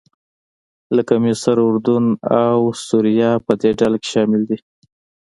[0.95, 2.05] لکه مصر، اردن
[2.43, 4.57] او سوریه په دې ډله کې شامل دي.